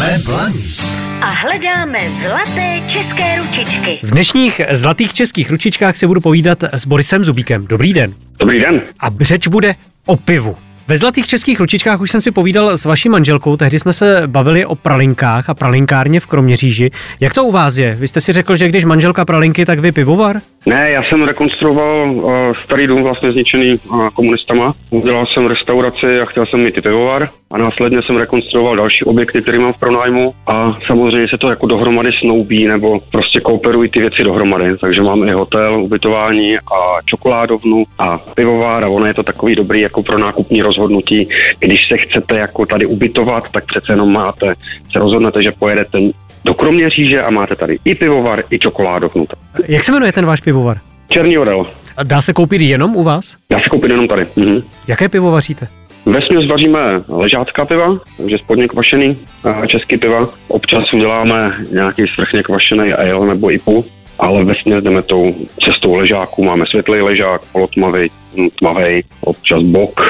[0.00, 0.74] Jsme blaní.
[1.20, 4.00] A hledáme zlaté české ručičky.
[4.02, 7.66] V dnešních zlatých českých ručičkách se budu povídat s Borisem Zubíkem.
[7.66, 8.14] Dobrý den.
[8.38, 8.82] Dobrý den.
[9.00, 9.74] A řeč bude
[10.06, 10.56] o pivu.
[10.90, 14.66] Ve Zlatých českých ručičkách už jsem si povídal s vaší manželkou, tehdy jsme se bavili
[14.66, 16.90] o pralinkách a pralinkárně v Kroměříži.
[17.20, 17.94] Jak to u vás je?
[17.94, 20.36] Vy jste si řekl, že když manželka pralinky, tak vy pivovar?
[20.66, 22.32] Ne, já jsem rekonstruoval uh,
[22.64, 24.74] starý dům vlastně zničený uh, komunistama.
[24.90, 29.42] Udělal jsem restauraci a chtěl jsem mít i pivovar a následně jsem rekonstruoval další objekty,
[29.42, 34.00] které mám v pronájmu a samozřejmě se to jako dohromady snoubí nebo prostě kooperují ty
[34.00, 34.76] věci dohromady.
[34.76, 39.80] Takže mám i hotel, ubytování a čokoládovnu a pivovar a ono je to takový dobrý
[39.80, 41.28] jako pro nákupní rozhodnutí.
[41.58, 44.54] Když se chcete jako tady ubytovat, tak přece jenom máte,
[44.92, 45.98] se rozhodnete, že pojedete
[46.44, 49.26] do Kroměříže a máte tady i pivovar, i čokoládovnu.
[49.68, 50.76] Jak se jmenuje ten váš pivovar?
[51.10, 51.66] Černý orel.
[51.96, 53.36] A dá se koupit jenom u vás?
[53.50, 54.26] Dá se koupit jenom tady.
[54.36, 54.62] Mhm.
[54.88, 55.68] Jaké pivo vaříte?
[56.06, 60.28] Ve směs vaříme ležácká piva, takže spodně kvašený a český piva.
[60.48, 63.84] Občas uděláme nějaký svrchně kvašený ale nebo IPU,
[64.18, 65.34] ale ve směs jdeme tou
[65.64, 66.44] cestou ležáků.
[66.44, 68.10] Máme světlý ležák, polotmavý,
[68.58, 70.00] tmavý, občas bok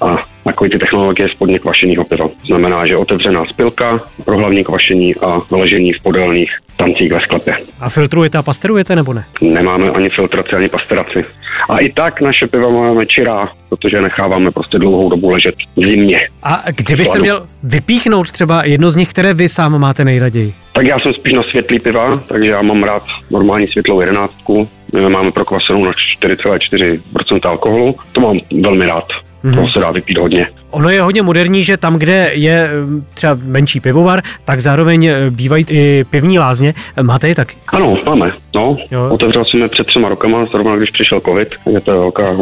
[0.00, 2.28] a takový ty technologie spodně kvašeného piva.
[2.46, 7.58] Znamená, že otevřená spilka pro hlavní kvašení a ležení v podélných tancích ve sklepě.
[7.80, 9.24] A filtrujete a pasterujete nebo ne?
[9.40, 11.24] Nemáme ani filtraci, ani pasteraci.
[11.70, 16.20] A i tak naše piva máme čirá, protože necháváme prostě dlouhou dobu ležet v zimě.
[16.42, 20.54] A kdybyste měl vypíchnout třeba jedno z nich, které vy sám máte nejraději?
[20.72, 24.68] Tak já jsem spíš na světlý piva, takže já mám rád normální světlou jedenáctku.
[24.94, 27.94] My máme prokvasenou na 4,4% alkoholu.
[28.12, 29.04] To mám velmi rád.
[29.44, 29.64] Mm-hmm.
[29.64, 30.46] To se dá vypít hodně.
[30.70, 35.30] Ono je hodně moderní, že tam, kde je mm, třeba menší pivovar, tak zároveň e,
[35.30, 36.74] bývají i pivní lázně.
[37.02, 37.56] Máte je taky?
[37.68, 38.32] Ano, máme.
[38.54, 39.08] No, jo.
[39.10, 41.48] otevřel jsem je před třema rokama, zrovna když přišel covid.
[41.70, 42.22] Je to velká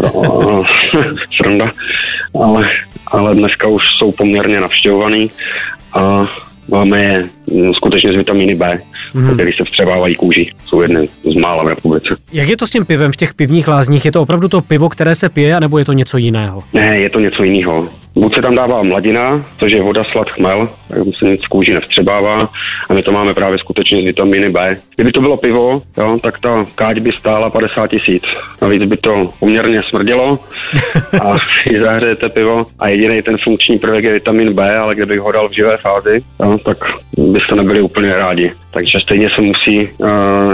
[1.37, 1.71] sranda.
[2.43, 2.69] Ale,
[3.07, 5.31] ale dneska už jsou poměrně navštěvovaný.
[5.95, 6.27] A
[6.69, 8.79] Máme je mm, skutečně z vitamíny B,
[9.15, 9.35] mm.
[9.35, 10.53] které se vstřebávají kůži.
[10.67, 12.17] Jsou jedny z mála v republice.
[12.33, 14.05] Jak je to s tím pivem v těch pivních lázních?
[14.05, 16.63] Je to opravdu to pivo, které se pije, nebo je to něco jiného?
[16.73, 17.89] Ne, je to něco jiného.
[18.15, 22.51] Buď se tam dává mladina, což je voda, slad, chmel, tak se nic kůži nevstřebává
[22.91, 24.75] a my to máme právě skutečně z vitamíny B.
[24.95, 28.23] Kdyby to bylo pivo, jo, tak ta káť by stála 50 tisíc.
[28.63, 30.39] Navíc by to poměrně smrdělo
[31.21, 35.33] a když zahřejete pivo a jediný ten funkční prvek je vitamin B, ale kdybych ho
[35.33, 36.77] dal v živé fázi, jo, tak
[37.23, 38.53] byste nebyli úplně rádi.
[38.71, 40.09] Takže stejně se musí uh,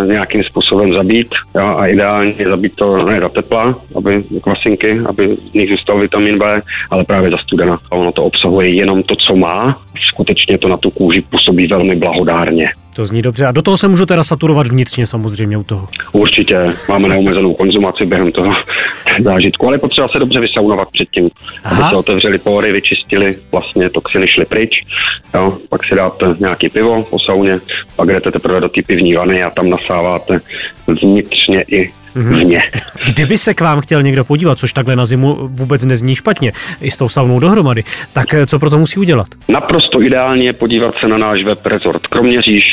[0.06, 5.52] nějakým způsobem zabít jo, a ideálně zabít to ne do tepla, aby kvasinky, aby z
[5.52, 7.78] nich zůstal vitamin B, ale právě za studena.
[7.90, 9.82] A ono to obsahuje jenom to, co má.
[10.12, 12.68] Skutečně to na tu kůži působí velmi blahodárně.
[12.98, 13.46] To zní dobře.
[13.46, 15.86] A do toho se můžu teda saturovat vnitřně samozřejmě u toho.
[16.12, 16.72] Určitě.
[16.88, 18.52] Máme neomezenou konzumaci během toho
[19.24, 21.30] zážitku, ale potřeba se dobře vysaunovat předtím,
[21.64, 21.84] Aha.
[21.84, 24.84] aby se otevřeli pory, vyčistili, vlastně toxiny šly pryč.
[25.34, 25.58] Jo.
[25.68, 27.60] Pak si dáte nějaký pivo po sauně,
[27.96, 30.40] pak jdete teprve do té pivní vany a tam nasáváte
[30.86, 32.62] vnitřně i vně.
[33.06, 36.90] Kdyby se k vám chtěl někdo podívat, což takhle na zimu vůbec nezní špatně, i
[36.90, 39.26] s tou saunou dohromady, tak eh, co pro to musí udělat?
[39.48, 42.64] Naprosto ideálně je podívat se na náš web Resort Kroměříž,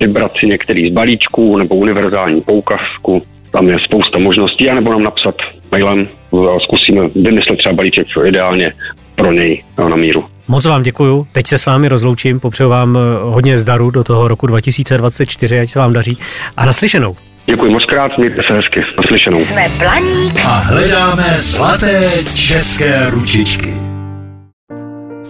[0.00, 3.22] vybrat si některý z balíčků nebo univerzální poukazku,
[3.54, 5.34] tam je spousta možností, anebo nám napsat
[5.72, 6.08] mailem,
[6.62, 8.72] zkusíme vymyslet třeba balíček ideálně
[9.14, 10.24] pro něj na míru.
[10.48, 11.26] Moc vám děkuju.
[11.32, 15.70] Teď se s vámi rozloučím, popřeju vám eh, hodně zdaru do toho roku 2024, ať
[15.70, 16.18] se vám daří
[16.56, 17.16] a naslyšenou.
[17.46, 18.80] Děkuji moc krát, mějte se hezky.
[18.96, 19.36] Naslyšenou.
[19.36, 23.74] Jsme Blaník a hledáme zlaté české ručičky.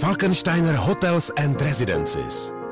[0.00, 2.53] Falkensteiner Hotels and Residences.